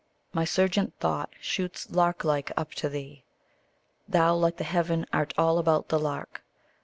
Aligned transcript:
My 0.33 0.45
surgent 0.45 0.95
thought 0.99 1.31
shoots 1.39 1.91
lark 1.91 2.23
like 2.23 2.51
up 2.57 2.71
to 2.73 2.89
thee. 2.89 3.23
Thou 4.09 4.33
like 4.33 4.57
the 4.57 4.63
heaven 4.63 5.05
art 5.13 5.31
all 5.37 5.59
about 5.59 5.89
the 5.89 5.99
lark. 5.99 6.43